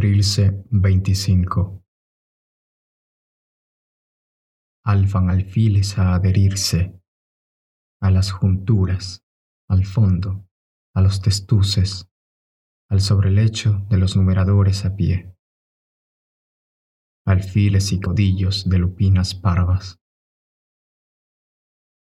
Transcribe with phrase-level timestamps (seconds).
[0.00, 1.84] Trilce 25
[4.86, 6.98] Alfan alfiles a adherirse
[8.00, 9.22] a las junturas,
[9.68, 10.48] al fondo,
[10.94, 12.10] a los testuces,
[12.88, 15.36] al sobrelecho de los numeradores a pie.
[17.26, 20.00] Alfiles y codillos de lupinas parvas.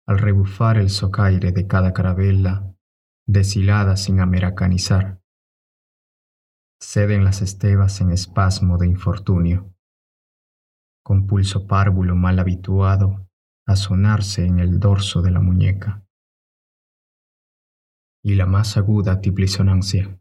[0.06, 2.76] Al rebufar el socaire de cada carabela,
[3.26, 5.22] deshilada sin americanizar,
[6.80, 9.74] ceden las estebas en espasmo de infortunio,
[11.02, 13.28] con pulso párvulo mal habituado
[13.66, 16.04] a sonarse en el dorso de la muñeca.
[18.22, 20.20] Y la más aguda tiplisonancia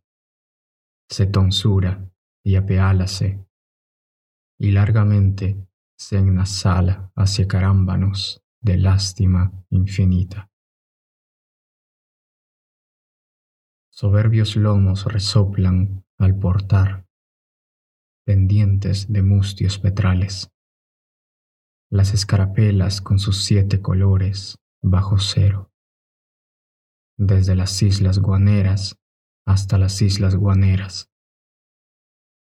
[1.10, 2.10] se tonsura
[2.44, 3.46] y apeálase,
[4.60, 5.68] y largamente
[5.98, 10.50] se ennasala hacia carámbanos de lástima infinita.
[13.98, 17.08] Soberbios lomos resoplan al portar,
[18.26, 20.52] pendientes de mustios petrales.
[21.90, 25.72] Las escarapelas con sus siete colores bajo cero.
[27.18, 29.00] Desde las islas guaneras
[29.48, 31.10] hasta las islas guaneras.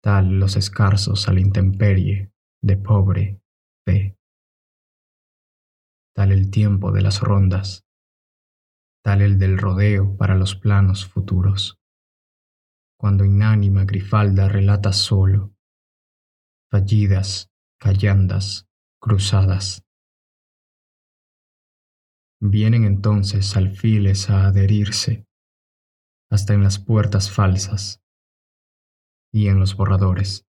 [0.03, 3.43] Tal los escarzos a la intemperie de pobre
[3.85, 4.17] fe.
[6.15, 7.85] Tal el tiempo de las rondas,
[9.05, 11.83] tal el del rodeo para los planos futuros
[13.03, 15.57] cuando inánima Grifalda relata solo,
[16.71, 17.51] fallidas,
[17.81, 18.69] callandas,
[19.01, 19.85] cruzadas.
[22.41, 25.27] Vienen entonces alfiles a adherirse,
[26.31, 28.01] hasta en las puertas falsas
[29.33, 30.47] y en los borradores.